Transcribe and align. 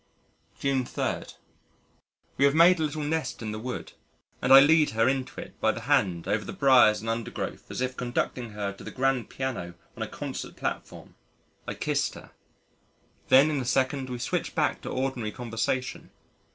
June 0.59 0.83
3. 0.83 1.25
We 2.37 2.45
have 2.45 2.55
made 2.55 2.79
a 2.79 2.81
little 2.81 3.03
nest 3.03 3.43
in 3.43 3.51
the 3.51 3.59
wood 3.59 3.93
and 4.41 4.51
I 4.51 4.59
lead 4.59 4.89
her 4.97 5.07
into 5.07 5.39
it 5.39 5.61
by 5.61 5.71
the 5.71 5.81
hand 5.81 6.27
over 6.27 6.43
the 6.43 6.53
briars 6.53 7.01
and 7.01 7.07
undergrowth 7.11 7.69
as 7.69 7.81
if 7.81 7.95
conducting 7.95 8.53
her 8.53 8.73
to 8.73 8.83
the 8.83 8.89
grand 8.89 9.29
piano 9.29 9.75
on 9.95 10.01
a 10.01 10.07
concert 10.07 10.55
platform. 10.55 11.13
I 11.67 11.75
kissed 11.75 12.15
her.... 12.15 12.31
Then 13.27 13.51
in 13.51 13.61
a 13.61 13.63
second 13.65 14.09
we 14.09 14.17
switch 14.17 14.55
back 14.55 14.81
to 14.81 14.89
ordinary 14.89 15.31
conversation. 15.31 16.09